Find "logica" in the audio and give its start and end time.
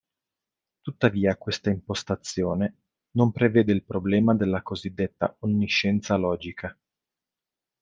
6.15-6.75